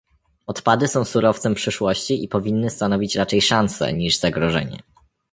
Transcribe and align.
odpady 0.47 0.87
są 0.87 1.05
surowcem 1.05 1.55
przyszłości 1.55 2.23
i 2.23 2.27
powinny 2.27 2.69
stanowić 2.69 3.15
raczej 3.15 3.41
szansę 3.41 3.93
niż 3.93 4.17
zagrożenie 4.17 4.83